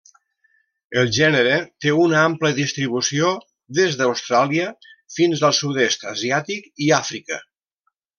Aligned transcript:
El 1.01 1.09
gènere 1.17 1.57
té 1.85 1.91
una 2.05 2.23
ampla 2.29 2.51
distribució, 2.59 3.29
des 3.81 3.97
d'Austràlia 3.99 4.71
fins 5.19 5.45
al 5.51 5.55
sud-est 5.63 6.07
asiàtic 6.17 6.73
i 6.87 6.93
Àfrica. 7.03 7.39